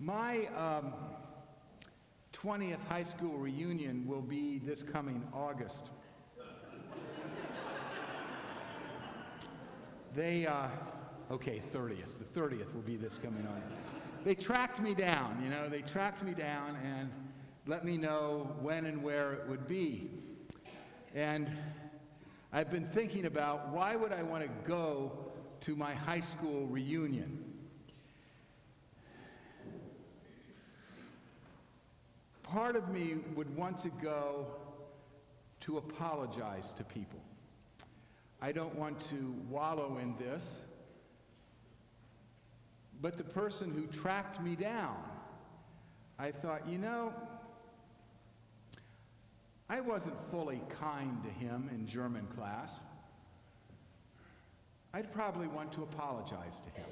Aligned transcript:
My 0.00 0.46
um, 0.56 0.92
20th 2.32 2.78
high 2.88 3.02
school 3.02 3.36
reunion 3.36 4.06
will 4.06 4.22
be 4.22 4.60
this 4.60 4.84
coming 4.84 5.26
August. 5.34 5.90
they, 10.14 10.46
uh, 10.46 10.68
okay, 11.32 11.60
30th. 11.74 12.04
The 12.20 12.40
30th 12.40 12.72
will 12.74 12.82
be 12.82 12.96
this 12.96 13.18
coming 13.20 13.44
on. 13.48 13.60
They 14.24 14.36
tracked 14.36 14.80
me 14.80 14.94
down, 14.94 15.40
you 15.42 15.50
know, 15.50 15.68
they 15.68 15.82
tracked 15.82 16.22
me 16.22 16.32
down 16.32 16.76
and 16.84 17.10
let 17.66 17.84
me 17.84 17.96
know 17.96 18.54
when 18.60 18.86
and 18.86 19.02
where 19.02 19.32
it 19.32 19.48
would 19.48 19.66
be. 19.66 20.10
And 21.12 21.50
I've 22.52 22.70
been 22.70 22.86
thinking 22.88 23.26
about 23.26 23.70
why 23.70 23.96
would 23.96 24.12
I 24.12 24.22
want 24.22 24.44
to 24.44 24.50
go 24.64 25.32
to 25.62 25.74
my 25.74 25.92
high 25.92 26.20
school 26.20 26.66
reunion? 26.66 27.57
Part 32.50 32.76
of 32.76 32.88
me 32.88 33.16
would 33.36 33.54
want 33.56 33.78
to 33.80 33.90
go 34.02 34.46
to 35.60 35.76
apologize 35.76 36.72
to 36.74 36.84
people. 36.84 37.20
I 38.40 38.52
don't 38.52 38.74
want 38.74 38.98
to 39.10 39.34
wallow 39.50 39.98
in 40.00 40.14
this, 40.18 40.60
but 43.02 43.18
the 43.18 43.24
person 43.24 43.70
who 43.70 43.86
tracked 43.86 44.40
me 44.40 44.56
down, 44.56 44.96
I 46.18 46.30
thought, 46.30 46.66
you 46.66 46.78
know, 46.78 47.12
I 49.68 49.80
wasn't 49.80 50.16
fully 50.30 50.62
kind 50.80 51.22
to 51.24 51.30
him 51.30 51.68
in 51.70 51.86
German 51.86 52.26
class. 52.34 52.80
I'd 54.94 55.12
probably 55.12 55.48
want 55.48 55.72
to 55.72 55.82
apologize 55.82 56.62
to 56.64 56.70
him. 56.80 56.88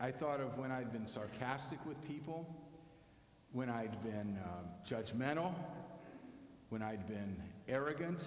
I 0.00 0.10
thought 0.10 0.40
of 0.40 0.58
when 0.58 0.72
I'd 0.72 0.92
been 0.92 1.06
sarcastic 1.06 1.78
with 1.86 2.02
people, 2.04 2.46
when 3.52 3.70
I'd 3.70 4.02
been 4.02 4.38
uh, 4.42 4.88
judgmental, 4.88 5.54
when 6.68 6.82
I'd 6.82 7.06
been 7.06 7.36
arrogant. 7.68 8.18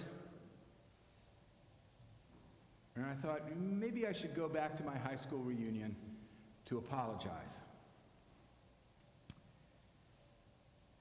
And 2.96 3.04
I 3.04 3.14
thought 3.14 3.42
maybe 3.56 4.06
I 4.06 4.12
should 4.12 4.34
go 4.34 4.48
back 4.48 4.76
to 4.78 4.82
my 4.82 4.96
high 4.96 5.16
school 5.16 5.40
reunion 5.40 5.94
to 6.66 6.78
apologize. 6.78 7.60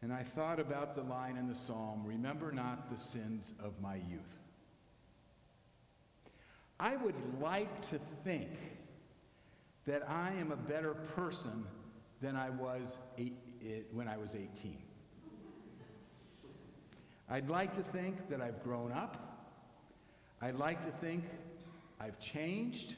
And 0.02 0.14
I 0.14 0.24
thought 0.24 0.60
about 0.60 0.96
the 0.96 1.02
line 1.02 1.38
in 1.38 1.48
the 1.48 1.56
psalm 1.56 2.04
Remember 2.06 2.52
not 2.52 2.92
the 2.92 3.02
sins 3.02 3.54
of 3.64 3.74
my 3.82 3.96
youth. 3.96 4.38
I 6.80 6.96
would 6.96 7.16
like 7.42 7.90
to 7.90 7.98
think 8.24 8.50
that 9.88 10.08
I 10.08 10.34
am 10.34 10.52
a 10.52 10.58
better 10.58 10.94
person 10.94 11.66
than 12.22 12.36
I 12.36 12.50
was 12.50 13.00
eight, 13.18 13.38
it, 13.62 13.88
when 13.94 14.08
I 14.08 14.18
was 14.18 14.36
18. 14.36 14.78
I'd 17.30 17.50
like 17.50 17.74
to 17.76 17.82
think 17.82 18.30
that 18.30 18.42
I've 18.42 18.62
grown 18.64 18.92
up. 18.92 19.50
I'd 20.42 20.58
like 20.58 20.86
to 20.86 20.92
think 21.00 21.24
I've 22.00 22.20
changed. 22.20 22.96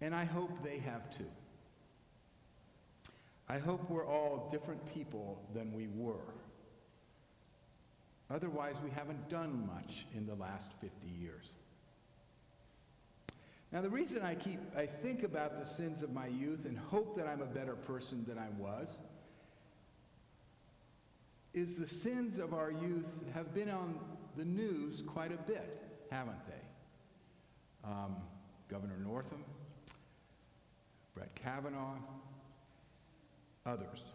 And 0.00 0.14
I 0.14 0.24
hope 0.24 0.50
they 0.64 0.78
have 0.78 1.16
too. 1.16 1.30
I 3.48 3.58
hope 3.58 3.88
we're 3.88 4.06
all 4.06 4.48
different 4.50 4.84
people 4.92 5.38
than 5.54 5.72
we 5.72 5.88
were. 5.94 6.34
Otherwise, 8.30 8.74
we 8.82 8.90
haven't 8.90 9.28
done 9.28 9.66
much 9.66 10.06
in 10.14 10.26
the 10.26 10.34
last 10.34 10.72
50 10.80 10.94
years. 11.20 11.52
Now, 13.72 13.80
the 13.80 13.90
reason 13.90 14.22
I 14.22 14.34
keep, 14.34 14.60
I 14.76 14.86
think 14.86 15.22
about 15.22 15.58
the 15.58 15.66
sins 15.66 16.02
of 16.02 16.12
my 16.12 16.28
youth 16.28 16.64
and 16.66 16.78
hope 16.78 17.16
that 17.16 17.26
I'm 17.26 17.42
a 17.42 17.46
better 17.46 17.74
person 17.74 18.24
than 18.26 18.38
I 18.38 18.48
was 18.58 18.98
is 21.52 21.74
the 21.74 21.88
sins 21.88 22.38
of 22.38 22.54
our 22.54 22.70
youth 22.70 23.06
have 23.34 23.54
been 23.54 23.70
on 23.70 23.98
the 24.36 24.44
news 24.44 25.02
quite 25.06 25.32
a 25.32 25.36
bit, 25.36 25.82
haven't 26.10 26.46
they? 26.46 27.88
Um, 27.88 28.16
Governor 28.68 28.98
Northam, 29.02 29.44
Brett 31.14 31.34
Kavanaugh, 31.34 31.96
others. 33.64 34.12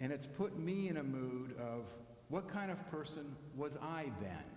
And 0.00 0.12
it's 0.12 0.26
put 0.26 0.58
me 0.58 0.88
in 0.88 0.96
a 0.96 1.02
mood 1.02 1.54
of 1.58 1.84
what 2.28 2.48
kind 2.48 2.70
of 2.70 2.90
person 2.90 3.36
was 3.54 3.76
I 3.80 4.10
then? 4.20 4.55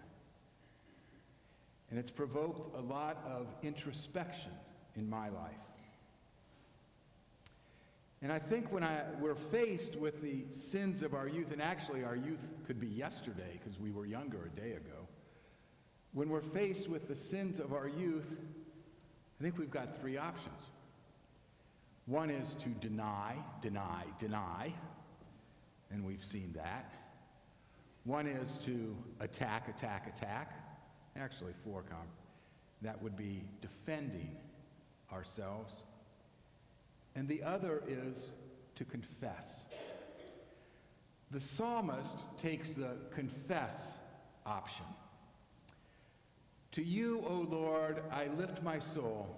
And 1.89 1.99
it's 1.99 2.11
provoked 2.11 2.75
a 2.77 2.81
lot 2.81 3.17
of 3.27 3.47
introspection 3.63 4.51
in 4.95 5.09
my 5.09 5.29
life. 5.29 5.53
And 8.21 8.31
I 8.31 8.39
think 8.39 8.71
when 8.71 8.83
I, 8.83 9.03
we're 9.19 9.35
faced 9.35 9.95
with 9.95 10.21
the 10.21 10.43
sins 10.51 11.03
of 11.03 11.13
our 11.13 11.27
youth, 11.27 11.51
and 11.51 11.61
actually 11.61 12.03
our 12.03 12.17
youth 12.17 12.51
could 12.67 12.79
be 12.79 12.87
yesterday 12.87 13.53
because 13.53 13.79
we 13.79 13.91
were 13.91 14.05
younger 14.05 14.45
a 14.45 14.59
day 14.59 14.73
ago, 14.73 15.07
when 16.13 16.29
we're 16.29 16.41
faced 16.41 16.89
with 16.89 17.07
the 17.07 17.15
sins 17.15 17.59
of 17.59 17.71
our 17.71 17.87
youth, 17.87 18.27
I 19.39 19.43
think 19.43 19.57
we've 19.57 19.71
got 19.71 19.99
three 19.99 20.17
options. 20.17 20.59
One 22.07 22.29
is 22.29 22.55
to 22.55 22.69
deny, 22.69 23.35
deny, 23.61 24.03
deny, 24.17 24.73
and 25.91 26.03
we've 26.03 26.25
seen 26.25 26.51
that. 26.55 26.91
One 28.03 28.27
is 28.27 28.57
to 28.65 28.97
attack, 29.19 29.69
attack, 29.69 30.11
attack. 30.13 30.68
Actually, 31.15 31.53
four 31.63 31.83
com. 31.83 32.07
That 32.81 33.01
would 33.01 33.17
be 33.17 33.43
defending 33.61 34.35
ourselves. 35.11 35.83
And 37.15 37.27
the 37.27 37.43
other 37.43 37.83
is 37.87 38.29
to 38.75 38.85
confess. 38.85 39.65
The 41.31 41.41
psalmist 41.41 42.19
takes 42.41 42.73
the 42.73 42.95
confess 43.13 43.97
option. 44.45 44.85
To 46.73 46.83
you, 46.83 47.23
O 47.27 47.45
Lord, 47.49 48.01
I 48.11 48.27
lift 48.37 48.63
my 48.63 48.79
soul. 48.79 49.35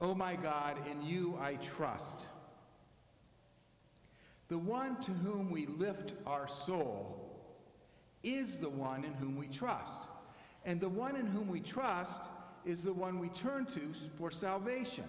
O 0.00 0.14
my 0.14 0.36
God, 0.36 0.76
in 0.90 1.02
you 1.02 1.38
I 1.40 1.54
trust. 1.54 2.26
The 4.48 4.58
one 4.58 5.00
to 5.02 5.10
whom 5.10 5.50
we 5.50 5.66
lift 5.66 6.12
our 6.26 6.48
soul 6.48 7.20
is 8.22 8.58
the 8.58 8.68
one 8.68 9.04
in 9.04 9.14
whom 9.14 9.36
we 9.36 9.46
trust. 9.46 10.02
And 10.64 10.80
the 10.80 10.88
one 10.88 11.16
in 11.16 11.26
whom 11.26 11.48
we 11.48 11.60
trust 11.60 12.20
is 12.64 12.82
the 12.82 12.92
one 12.92 13.18
we 13.18 13.28
turn 13.28 13.66
to 13.66 13.92
for 14.18 14.30
salvation. 14.30 15.04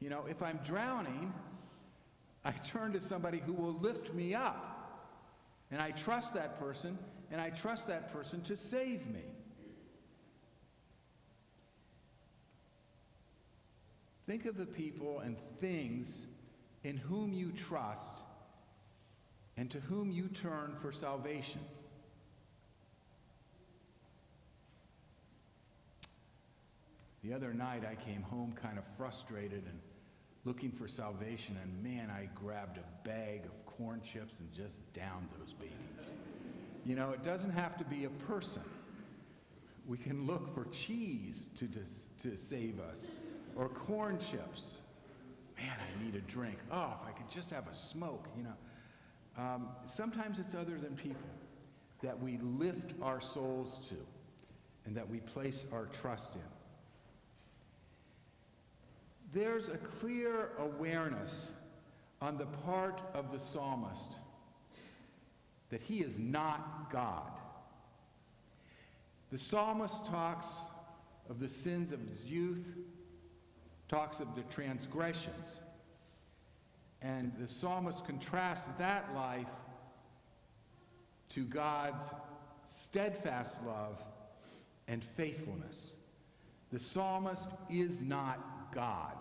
You 0.00 0.10
know, 0.10 0.24
if 0.28 0.42
I'm 0.42 0.60
drowning, 0.64 1.32
I 2.44 2.52
turn 2.64 2.92
to 2.92 3.00
somebody 3.00 3.42
who 3.44 3.52
will 3.52 3.74
lift 3.74 4.14
me 4.14 4.34
up. 4.34 4.74
And 5.70 5.82
I 5.82 5.90
trust 5.90 6.34
that 6.34 6.58
person, 6.58 6.96
and 7.30 7.40
I 7.40 7.50
trust 7.50 7.88
that 7.88 8.12
person 8.12 8.40
to 8.42 8.56
save 8.56 9.06
me. 9.06 9.24
Think 14.26 14.46
of 14.46 14.56
the 14.56 14.66
people 14.66 15.20
and 15.20 15.36
things 15.60 16.26
in 16.84 16.96
whom 16.96 17.32
you 17.32 17.50
trust 17.52 18.12
and 19.56 19.70
to 19.70 19.80
whom 19.80 20.10
you 20.10 20.28
turn 20.28 20.76
for 20.80 20.92
salvation. 20.92 21.60
The 27.28 27.34
other 27.34 27.52
night 27.52 27.82
I 27.84 27.94
came 27.94 28.22
home 28.22 28.54
kind 28.54 28.78
of 28.78 28.84
frustrated 28.96 29.64
and 29.66 29.78
looking 30.46 30.72
for 30.72 30.88
salvation, 30.88 31.58
and 31.62 31.82
man, 31.82 32.10
I 32.10 32.30
grabbed 32.34 32.78
a 32.78 33.06
bag 33.06 33.44
of 33.44 33.66
corn 33.66 34.00
chips 34.00 34.40
and 34.40 34.50
just 34.50 34.76
downed 34.94 35.28
those 35.38 35.52
babies. 35.52 36.08
You 36.86 36.96
know, 36.96 37.10
it 37.10 37.22
doesn't 37.22 37.50
have 37.50 37.76
to 37.76 37.84
be 37.84 38.06
a 38.06 38.08
person. 38.08 38.62
We 39.86 39.98
can 39.98 40.26
look 40.26 40.54
for 40.54 40.64
cheese 40.70 41.48
to, 41.58 41.68
to, 41.68 41.80
to 42.22 42.36
save 42.38 42.80
us 42.80 43.04
or 43.56 43.68
corn 43.68 44.18
chips. 44.18 44.78
Man, 45.58 45.76
I 45.76 46.02
need 46.02 46.14
a 46.14 46.22
drink. 46.22 46.56
Oh, 46.72 46.94
if 47.02 47.08
I 47.08 47.10
could 47.10 47.28
just 47.28 47.50
have 47.50 47.68
a 47.68 47.74
smoke, 47.74 48.26
you 48.38 48.44
know. 48.44 48.56
Um, 49.36 49.68
sometimes 49.84 50.38
it's 50.38 50.54
other 50.54 50.78
than 50.78 50.96
people 50.96 51.28
that 52.02 52.18
we 52.18 52.38
lift 52.38 52.94
our 53.02 53.20
souls 53.20 53.86
to 53.90 53.96
and 54.86 54.96
that 54.96 55.06
we 55.06 55.18
place 55.18 55.66
our 55.74 55.90
trust 56.00 56.34
in. 56.34 56.57
There's 59.32 59.68
a 59.68 59.76
clear 59.76 60.50
awareness 60.58 61.48
on 62.20 62.38
the 62.38 62.46
part 62.46 63.00
of 63.14 63.30
the 63.32 63.38
psalmist 63.38 64.14
that 65.70 65.82
he 65.82 65.98
is 65.98 66.18
not 66.18 66.90
God. 66.90 67.30
The 69.30 69.38
psalmist 69.38 70.06
talks 70.06 70.46
of 71.28 71.40
the 71.40 71.48
sins 71.48 71.92
of 71.92 72.00
his 72.00 72.24
youth, 72.24 72.64
talks 73.88 74.20
of 74.20 74.34
the 74.34 74.42
transgressions. 74.44 75.60
And 77.02 77.32
the 77.38 77.46
psalmist 77.46 78.06
contrasts 78.06 78.66
that 78.78 79.14
life 79.14 79.46
to 81.30 81.44
God's 81.44 82.02
steadfast 82.66 83.58
love 83.66 84.02
and 84.88 85.04
faithfulness. 85.16 85.90
The 86.72 86.78
psalmist 86.78 87.50
is 87.70 88.02
not 88.02 88.57
God. 88.74 89.16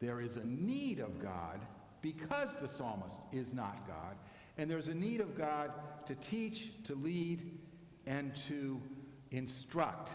There 0.00 0.20
is 0.20 0.36
a 0.36 0.44
need 0.44 0.98
of 0.98 1.20
God 1.22 1.60
because 2.00 2.56
the 2.60 2.68
psalmist 2.68 3.20
is 3.32 3.52
not 3.52 3.86
God, 3.86 4.16
and 4.56 4.70
there's 4.70 4.88
a 4.88 4.94
need 4.94 5.20
of 5.20 5.36
God 5.36 5.70
to 6.06 6.14
teach, 6.14 6.72
to 6.84 6.94
lead, 6.94 7.58
and 8.06 8.34
to 8.48 8.80
instruct. 9.30 10.10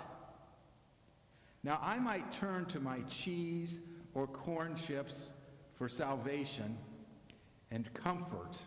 Now, 1.63 1.79
I 1.81 1.99
might 1.99 2.31
turn 2.31 2.65
to 2.67 2.79
my 2.79 2.99
cheese 3.09 3.79
or 4.13 4.27
corn 4.27 4.75
chips 4.75 5.31
for 5.75 5.89
salvation 5.89 6.77
and 7.71 7.91
comfort, 7.93 8.57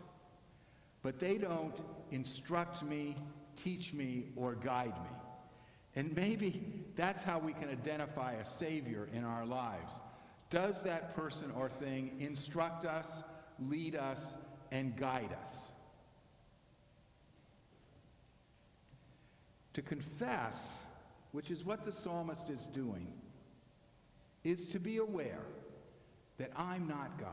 but 1.01 1.19
they 1.19 1.37
don't 1.37 1.75
instruct 2.11 2.83
me, 2.83 3.15
teach 3.61 3.93
me, 3.93 4.25
or 4.35 4.55
guide 4.55 4.97
me. 5.03 5.09
And 5.95 6.15
maybe 6.15 6.83
that's 6.95 7.23
how 7.23 7.39
we 7.39 7.53
can 7.53 7.69
identify 7.69 8.33
a 8.33 8.45
Savior 8.45 9.09
in 9.13 9.23
our 9.23 9.45
lives. 9.45 9.95
Does 10.49 10.83
that 10.83 11.15
person 11.15 11.51
or 11.55 11.69
thing 11.69 12.15
instruct 12.19 12.85
us, 12.85 13.23
lead 13.59 13.95
us, 13.95 14.35
and 14.71 14.95
guide 14.95 15.35
us? 15.41 15.49
To 19.73 19.81
confess, 19.81 20.83
which 21.31 21.51
is 21.51 21.63
what 21.63 21.85
the 21.85 21.91
psalmist 21.91 22.49
is 22.49 22.67
doing, 22.67 23.13
is 24.43 24.67
to 24.67 24.79
be 24.79 24.97
aware 24.97 25.45
that 26.37 26.51
I'm 26.55 26.87
not 26.87 27.19
God 27.19 27.29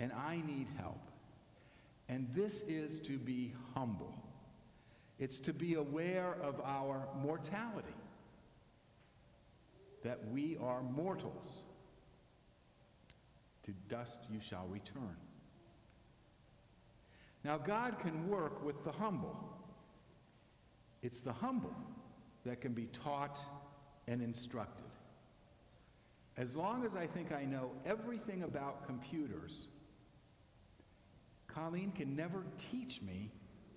and 0.00 0.12
I 0.12 0.42
need 0.46 0.66
help. 0.76 1.00
And 2.08 2.28
this 2.34 2.62
is 2.62 3.00
to 3.00 3.18
be 3.18 3.54
humble. 3.74 4.15
It's 5.18 5.40
to 5.40 5.52
be 5.52 5.74
aware 5.74 6.36
of 6.42 6.60
our 6.62 7.08
mortality, 7.22 7.88
that 10.02 10.20
we 10.30 10.56
are 10.60 10.82
mortals. 10.82 11.62
To 13.64 13.72
dust 13.88 14.18
you 14.30 14.40
shall 14.40 14.66
return. 14.68 15.16
Now, 17.42 17.58
God 17.58 17.98
can 17.98 18.28
work 18.28 18.64
with 18.64 18.84
the 18.84 18.92
humble. 18.92 19.36
It's 21.02 21.20
the 21.20 21.32
humble 21.32 21.74
that 22.44 22.60
can 22.60 22.72
be 22.72 22.86
taught 22.86 23.38
and 24.06 24.22
instructed. 24.22 24.84
As 26.36 26.54
long 26.54 26.84
as 26.84 26.94
I 26.94 27.06
think 27.06 27.32
I 27.32 27.44
know 27.44 27.70
everything 27.84 28.42
about 28.42 28.86
computers, 28.86 29.66
Colleen 31.48 31.92
can 31.92 32.14
never 32.14 32.44
teach 32.70 33.00
me 33.00 33.30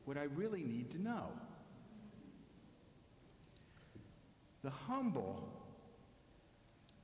what 0.09 0.17
I 0.17 0.23
really 0.23 0.63
need 0.63 0.89
to 0.89 0.99
know. 0.99 1.27
The 4.63 4.71
humble 4.71 5.47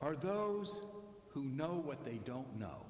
are 0.00 0.16
those 0.16 0.74
who 1.28 1.44
know 1.44 1.80
what 1.84 2.04
they 2.04 2.18
don't 2.24 2.58
know. 2.58 2.84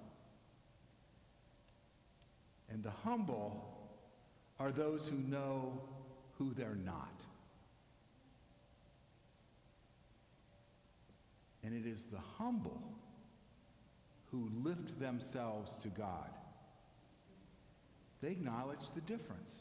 And 2.70 2.82
the 2.82 2.90
humble 3.04 3.90
are 4.58 4.72
those 4.72 5.06
who 5.06 5.18
know 5.18 5.78
who 6.38 6.54
they're 6.54 6.78
not. 6.82 7.22
And 11.62 11.74
it 11.74 11.86
is 11.86 12.04
the 12.04 12.20
humble 12.38 12.80
who 14.30 14.48
lift 14.64 14.98
themselves 14.98 15.76
to 15.82 15.88
God. 15.88 16.30
They 18.22 18.30
acknowledge 18.30 18.80
the 18.94 19.02
difference. 19.02 19.56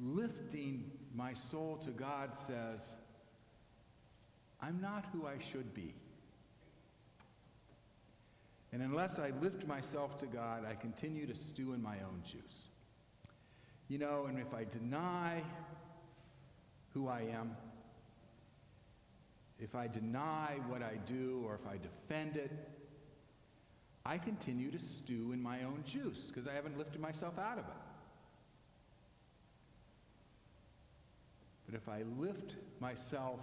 Lifting 0.00 0.90
my 1.14 1.32
soul 1.34 1.76
to 1.84 1.90
God 1.90 2.36
says, 2.36 2.86
I'm 4.60 4.80
not 4.80 5.06
who 5.12 5.26
I 5.26 5.36
should 5.52 5.74
be. 5.74 5.94
And 8.72 8.82
unless 8.82 9.18
I 9.18 9.32
lift 9.40 9.66
myself 9.66 10.18
to 10.18 10.26
God, 10.26 10.66
I 10.68 10.74
continue 10.74 11.26
to 11.26 11.34
stew 11.34 11.72
in 11.72 11.82
my 11.82 11.96
own 11.96 12.22
juice. 12.24 12.66
You 13.88 13.98
know, 13.98 14.26
and 14.28 14.38
if 14.38 14.52
I 14.52 14.64
deny 14.64 15.42
who 16.92 17.08
I 17.08 17.22
am, 17.32 17.56
if 19.58 19.74
I 19.74 19.86
deny 19.86 20.58
what 20.68 20.82
I 20.82 20.96
do, 21.06 21.42
or 21.46 21.54
if 21.54 21.66
I 21.66 21.78
defend 21.78 22.36
it, 22.36 22.50
I 24.04 24.18
continue 24.18 24.70
to 24.70 24.78
stew 24.78 25.32
in 25.32 25.42
my 25.42 25.62
own 25.64 25.82
juice 25.86 26.26
because 26.26 26.46
I 26.46 26.52
haven't 26.52 26.76
lifted 26.76 27.00
myself 27.00 27.38
out 27.38 27.58
of 27.58 27.64
it. 27.64 27.85
But 31.66 31.74
if 31.74 31.88
I 31.88 32.02
lift 32.18 32.54
myself 32.80 33.40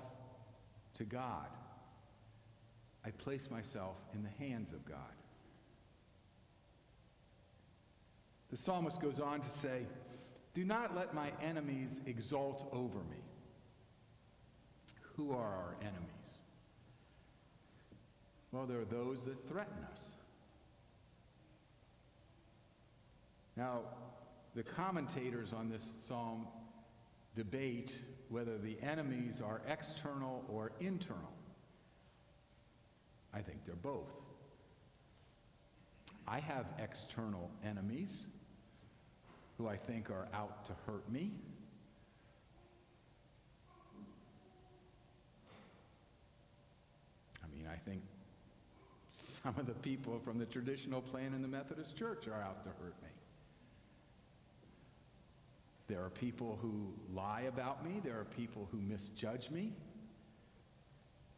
to 0.95 1.03
God, 1.03 1.47
I 3.05 3.11
place 3.11 3.49
myself 3.51 3.97
in 4.13 4.23
the 4.23 4.45
hands 4.45 4.71
of 4.71 4.85
God. 4.85 4.97
The 8.49 8.57
psalmist 8.57 9.01
goes 9.01 9.19
on 9.19 9.41
to 9.41 9.49
say, 9.49 9.85
Do 10.53 10.63
not 10.63 10.95
let 10.95 11.13
my 11.13 11.31
enemies 11.41 11.99
exult 12.05 12.69
over 12.71 12.99
me. 12.99 13.17
Who 15.15 15.31
are 15.31 15.35
our 15.37 15.75
enemies? 15.81 15.99
Well, 18.51 18.65
there 18.65 18.79
are 18.79 18.85
those 18.85 19.25
that 19.25 19.49
threaten 19.49 19.83
us. 19.91 20.13
Now, 23.57 23.81
the 24.55 24.63
commentators 24.63 25.51
on 25.51 25.69
this 25.69 25.83
psalm 26.07 26.47
debate 27.35 27.93
whether 28.29 28.57
the 28.57 28.77
enemies 28.81 29.41
are 29.43 29.61
external 29.67 30.43
or 30.47 30.71
internal. 30.79 31.33
I 33.33 33.41
think 33.41 33.65
they're 33.65 33.75
both. 33.75 34.09
I 36.27 36.39
have 36.39 36.65
external 36.79 37.49
enemies 37.65 38.25
who 39.57 39.67
I 39.67 39.75
think 39.75 40.09
are 40.09 40.27
out 40.33 40.65
to 40.67 40.73
hurt 40.85 41.09
me. 41.11 41.31
I 47.43 47.55
mean, 47.55 47.67
I 47.71 47.77
think 47.77 48.01
some 49.11 49.55
of 49.57 49.65
the 49.65 49.73
people 49.73 50.19
from 50.23 50.37
the 50.37 50.45
traditional 50.45 51.01
plan 51.01 51.33
in 51.33 51.41
the 51.41 51.47
Methodist 51.47 51.97
Church 51.97 52.27
are 52.27 52.41
out 52.41 52.63
to 52.63 52.69
hurt 52.69 52.95
me. 53.03 53.09
There 55.87 56.03
are 56.03 56.09
people 56.09 56.57
who 56.61 56.93
lie 57.13 57.41
about 57.41 57.85
me. 57.85 57.99
There 58.03 58.19
are 58.19 58.25
people 58.25 58.67
who 58.71 58.79
misjudge 58.79 59.49
me. 59.51 59.73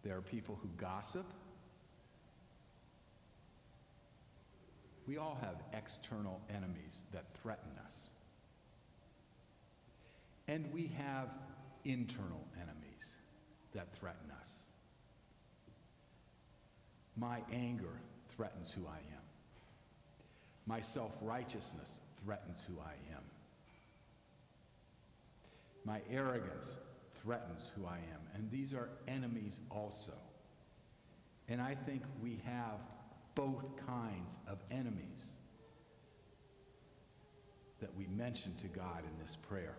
There 0.03 0.15
are 0.15 0.21
people 0.21 0.59
who 0.61 0.69
gossip. 0.77 1.25
We 5.07 5.17
all 5.17 5.37
have 5.41 5.55
external 5.73 6.41
enemies 6.49 7.01
that 7.11 7.25
threaten 7.41 7.71
us. 7.87 8.09
And 10.47 10.71
we 10.71 10.91
have 10.97 11.29
internal 11.83 12.45
enemies 12.55 13.15
that 13.73 13.95
threaten 13.99 14.31
us. 14.41 14.49
My 17.17 17.41
anger 17.51 17.99
threatens 18.35 18.71
who 18.71 18.85
I 18.87 18.97
am. 18.97 19.23
My 20.67 20.81
self 20.81 21.13
righteousness 21.21 21.99
threatens 22.23 22.63
who 22.67 22.75
I 22.79 22.93
am. 23.15 23.23
My 25.85 26.01
arrogance 26.11 26.77
threatens 27.21 27.71
who 27.75 27.85
I 27.85 27.97
am. 27.97 28.21
And 28.33 28.49
these 28.51 28.73
are 28.73 28.89
enemies 29.07 29.59
also. 29.69 30.13
And 31.47 31.61
I 31.61 31.75
think 31.75 32.01
we 32.21 32.41
have 32.45 32.79
both 33.35 33.63
kinds 33.85 34.37
of 34.47 34.57
enemies 34.71 35.35
that 37.81 37.95
we 37.95 38.07
mention 38.07 38.55
to 38.61 38.67
God 38.67 38.99
in 38.99 39.23
this 39.25 39.37
prayer. 39.47 39.75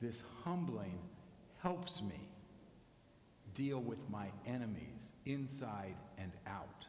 This 0.00 0.22
humbling 0.44 0.98
helps 1.62 2.00
me 2.00 2.28
deal 3.54 3.80
with 3.80 3.98
my 4.08 4.28
enemies 4.46 5.12
inside 5.26 5.96
and 6.16 6.32
out. 6.46 6.86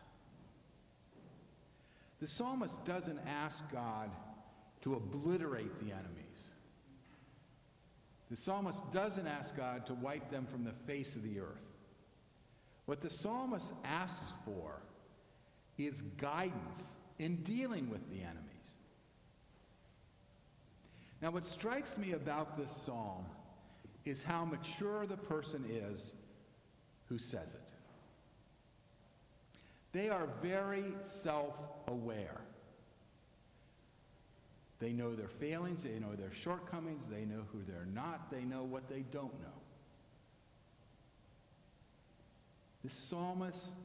The 2.21 2.27
psalmist 2.27 2.85
doesn't 2.85 3.19
ask 3.27 3.63
God 3.71 4.09
to 4.81 4.95
obliterate 4.95 5.79
the 5.79 5.91
enemies. 5.91 6.49
The 8.29 8.37
psalmist 8.37 8.89
doesn't 8.91 9.27
ask 9.27 9.55
God 9.55 9.85
to 9.87 9.93
wipe 9.93 10.31
them 10.31 10.45
from 10.45 10.63
the 10.63 10.71
face 10.87 11.15
of 11.15 11.23
the 11.23 11.39
earth. 11.39 11.71
What 12.85 13.01
the 13.01 13.09
psalmist 13.09 13.73
asks 13.83 14.33
for 14.45 14.81
is 15.77 16.01
guidance 16.17 16.93
in 17.19 17.37
dealing 17.43 17.89
with 17.89 18.09
the 18.09 18.21
enemies. 18.21 18.45
Now, 21.21 21.31
what 21.31 21.45
strikes 21.45 21.97
me 21.97 22.13
about 22.13 22.57
this 22.57 22.71
psalm 22.71 23.25
is 24.05 24.23
how 24.23 24.43
mature 24.45 25.05
the 25.05 25.17
person 25.17 25.63
is 25.69 26.13
who 27.07 27.19
says 27.19 27.53
it. 27.53 27.71
They 29.91 30.09
are 30.09 30.27
very 30.41 30.85
self 31.03 31.55
aware. 31.87 32.41
They 34.81 34.93
know 34.93 35.15
their 35.15 35.27
failings, 35.27 35.83
they 35.83 35.99
know 35.99 36.15
their 36.15 36.33
shortcomings, 36.33 37.03
they 37.05 37.23
know 37.23 37.43
who 37.53 37.59
they're 37.67 37.87
not, 37.93 38.31
they 38.31 38.41
know 38.41 38.63
what 38.63 38.89
they 38.89 39.01
don't 39.11 39.39
know. 39.39 39.61
This 42.83 42.93
psalmist 42.93 43.75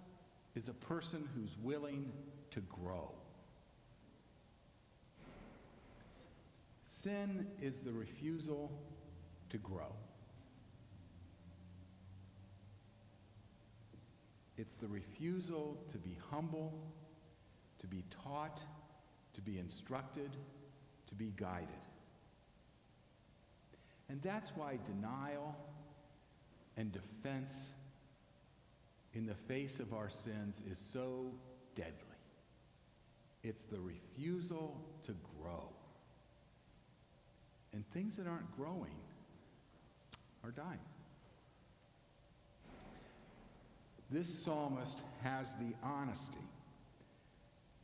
is 0.55 0.69
a 0.71 0.73
person 0.73 1.29
who's 1.35 1.55
willing 1.62 2.11
to 2.53 2.61
grow. 2.61 3.11
Sin 6.87 7.47
is 7.61 7.81
the 7.81 7.93
refusal 7.93 8.73
to 9.50 9.59
grow. 9.59 9.93
It's 14.57 14.76
the 14.76 14.88
refusal 14.88 15.76
to 15.93 15.99
be 15.99 16.17
humble, 16.31 16.73
to 17.81 17.87
be 17.87 18.03
taught, 18.25 18.62
to 19.35 19.43
be 19.43 19.59
instructed, 19.59 20.31
be 21.16 21.32
guided. 21.37 21.68
And 24.08 24.20
that's 24.23 24.50
why 24.54 24.78
denial 24.85 25.56
and 26.76 26.92
defense 26.92 27.54
in 29.14 29.26
the 29.26 29.35
face 29.35 29.80
of 29.80 29.92
our 29.94 30.11
sins 30.11 30.62
is 30.70 30.78
so 30.78 31.32
deadly. 31.75 31.92
It's 33.42 33.64
the 33.64 33.80
refusal 33.80 34.80
to 35.04 35.14
grow. 35.40 35.68
And 37.73 37.85
things 37.92 38.16
that 38.16 38.26
aren't 38.26 38.56
growing 38.56 38.94
are 40.44 40.50
dying. 40.50 40.78
This 44.11 44.28
psalmist 44.28 45.00
has 45.23 45.54
the 45.56 45.75
honesty 45.82 46.38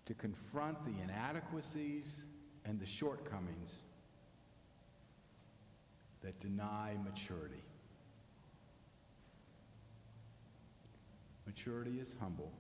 to 0.07 0.15
confront 0.15 0.85
the 0.85 0.93
inadequacies 1.03 2.23
and 2.65 2.79
the 2.81 2.87
shortcomings 2.87 3.83
that 6.23 6.39
deny 6.41 6.97
maturity. 7.05 7.63
Maturity 11.47 11.99
is 12.01 12.15
humble. 12.21 12.53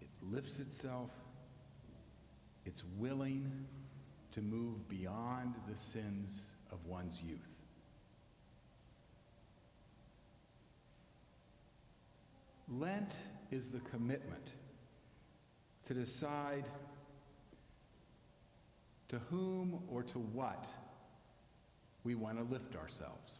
It 0.00 0.08
lifts 0.20 0.58
itself. 0.58 1.10
It's 2.66 2.82
willing 2.98 3.66
to 4.32 4.40
move 4.40 4.88
beyond 4.88 5.54
the 5.68 5.78
sins 5.78 6.40
of 6.72 6.84
one's 6.86 7.20
youth. 7.22 7.38
Lent 12.68 13.12
is 13.52 13.68
the 13.68 13.80
commitment 13.80 14.50
to 15.86 15.94
decide 15.94 16.64
to 19.14 19.20
whom 19.30 19.78
or 19.92 20.02
to 20.02 20.18
what 20.18 20.66
we 22.02 22.16
want 22.16 22.36
to 22.36 22.52
lift 22.52 22.74
ourselves. 22.74 23.32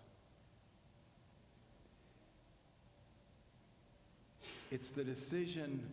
It's 4.71 4.91
the 4.91 5.03
decision 5.03 5.85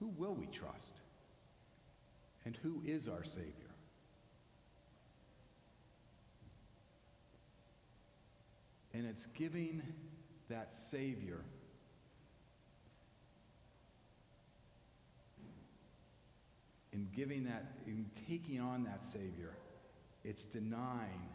who 0.00 0.08
will 0.18 0.34
we 0.34 0.46
trust? 0.46 1.00
And 2.44 2.58
who 2.62 2.82
is 2.84 3.06
our 3.06 3.22
Savior? 3.22 3.52
And 8.92 9.06
it's 9.06 9.26
giving 9.26 9.80
that 10.48 10.74
Savior 10.74 11.40
in 16.92 17.05
giving 17.16 17.44
that, 17.44 17.72
in 17.86 18.04
taking 18.28 18.60
on 18.60 18.84
that 18.84 19.02
Savior, 19.02 19.56
it's 20.22 20.44
denying 20.44 21.28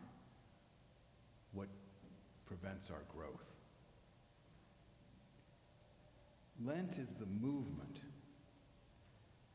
what 1.54 1.68
prevents 2.46 2.92
our 2.92 3.02
growth. 3.14 3.44
Lent 6.64 6.98
is 7.00 7.10
the 7.20 7.26
movement 7.26 8.02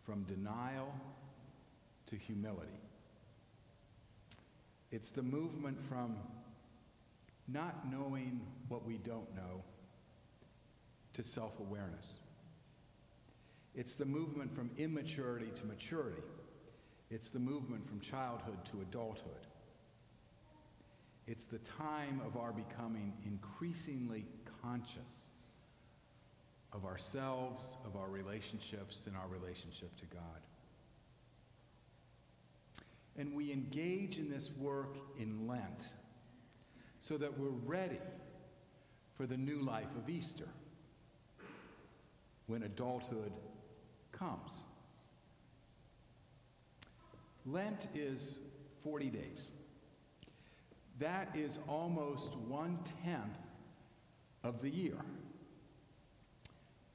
from 0.04 0.24
denial 0.24 0.92
to 2.06 2.16
humility. 2.16 2.80
It's 4.90 5.10
the 5.10 5.22
movement 5.22 5.78
from 5.88 6.16
not 7.46 7.90
knowing 7.90 8.40
what 8.68 8.84
we 8.84 8.96
don't 8.98 9.32
know 9.36 9.62
to 11.14 11.22
self 11.22 11.58
awareness. 11.60 12.18
It's 13.76 13.94
the 13.94 14.06
movement 14.06 14.54
from 14.54 14.70
immaturity 14.78 15.50
to 15.60 15.66
maturity. 15.66 16.22
It's 17.10 17.28
the 17.28 17.38
movement 17.38 17.86
from 17.86 18.00
childhood 18.00 18.58
to 18.72 18.80
adulthood. 18.80 19.46
It's 21.26 21.44
the 21.44 21.58
time 21.58 22.20
of 22.26 22.40
our 22.40 22.52
becoming 22.52 23.12
increasingly 23.24 24.24
conscious 24.62 25.26
of 26.72 26.84
ourselves, 26.84 27.76
of 27.84 27.96
our 27.96 28.08
relationships, 28.08 29.04
and 29.06 29.16
our 29.16 29.28
relationship 29.28 29.94
to 29.98 30.06
God. 30.06 30.40
And 33.18 33.34
we 33.34 33.52
engage 33.52 34.18
in 34.18 34.30
this 34.30 34.50
work 34.58 34.96
in 35.18 35.46
Lent 35.46 35.82
so 37.00 37.16
that 37.18 37.38
we're 37.38 37.48
ready 37.48 38.00
for 39.16 39.26
the 39.26 39.36
new 39.36 39.60
life 39.60 39.94
of 39.96 40.08
Easter 40.08 40.48
when 42.46 42.62
adulthood 42.62 43.32
comes. 44.18 44.62
Lent 47.44 47.86
is 47.94 48.38
40 48.82 49.10
days. 49.10 49.50
That 50.98 51.28
is 51.34 51.58
almost 51.68 52.34
one 52.48 52.78
tenth 53.04 53.38
of 54.42 54.60
the 54.62 54.70
year. 54.70 54.98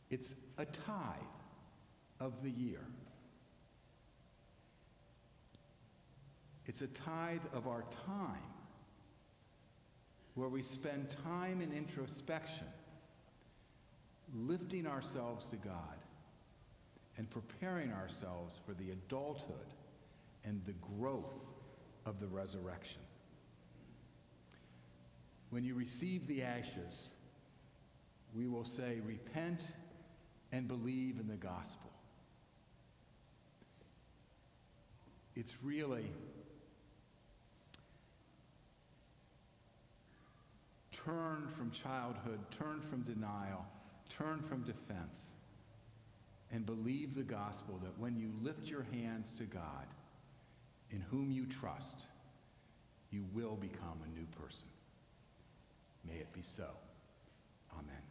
It's 0.09 0.33
a 0.57 0.65
tithe 0.65 1.19
of 2.19 2.33
the 2.43 2.49
year. 2.49 2.81
It's 6.65 6.81
a 6.81 6.87
tithe 6.87 7.41
of 7.53 7.67
our 7.67 7.85
time 8.05 8.37
where 10.35 10.49
we 10.49 10.61
spend 10.63 11.15
time 11.23 11.61
in 11.61 11.71
introspection, 11.71 12.67
lifting 14.33 14.87
ourselves 14.87 15.47
to 15.47 15.55
God 15.57 16.00
and 17.17 17.29
preparing 17.29 17.91
ourselves 17.91 18.59
for 18.65 18.73
the 18.73 18.91
adulthood 18.91 19.73
and 20.43 20.61
the 20.65 20.73
growth 20.97 21.33
of 22.05 22.19
the 22.19 22.27
resurrection. 22.27 23.01
When 25.49 25.63
you 25.63 25.75
receive 25.75 26.25
the 26.27 26.41
ashes, 26.41 27.09
we 28.33 28.47
will 28.47 28.65
say, 28.65 28.99
Repent 29.05 29.61
and 30.51 30.67
believe 30.67 31.19
in 31.19 31.27
the 31.27 31.35
gospel. 31.35 31.91
It's 35.35 35.53
really 35.63 36.11
turn 41.05 41.47
from 41.57 41.71
childhood, 41.71 42.39
turn 42.51 42.81
from 42.89 43.01
denial, 43.01 43.65
turn 44.09 44.41
from 44.47 44.61
defense, 44.63 45.17
and 46.53 46.65
believe 46.65 47.15
the 47.15 47.23
gospel 47.23 47.79
that 47.83 47.97
when 47.97 48.17
you 48.17 48.31
lift 48.41 48.67
your 48.67 48.85
hands 48.91 49.33
to 49.37 49.43
God, 49.43 49.87
in 50.91 51.01
whom 51.09 51.31
you 51.31 51.45
trust, 51.45 52.01
you 53.11 53.23
will 53.33 53.55
become 53.55 53.99
a 54.05 54.19
new 54.19 54.25
person. 54.41 54.67
May 56.05 56.15
it 56.15 56.31
be 56.33 56.41
so. 56.41 56.67
Amen. 57.73 58.10